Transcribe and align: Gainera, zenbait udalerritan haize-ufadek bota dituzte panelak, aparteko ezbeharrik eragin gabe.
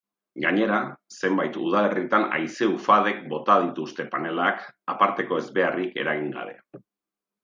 Gainera, 0.43 0.77
zenbait 1.25 1.57
udalerritan 1.63 2.25
haize-ufadek 2.37 3.19
bota 3.33 3.57
dituzte 3.65 4.05
panelak, 4.15 4.63
aparteko 4.95 5.39
ezbeharrik 5.43 6.01
eragin 6.05 6.33
gabe. 6.39 6.57